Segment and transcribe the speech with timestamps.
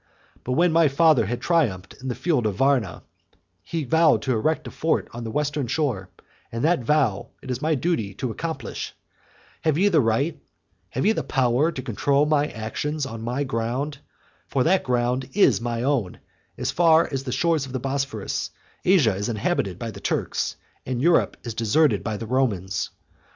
[0.43, 3.03] But when my father had triumphed in the field of Warna,
[3.61, 6.09] he vowed to erect a fort on the western shore,
[6.51, 8.95] and that vow it is my duty to accomplish.
[9.61, 10.41] Have ye the right,
[10.89, 13.97] have ye the power, to control my actions on my own ground?
[14.47, 16.19] For that ground is my own:
[16.57, 18.49] as far as the shores of the Bosphorus,
[18.83, 22.89] Asia is inhabited by the Turks, and Europe is deserted by the Romans.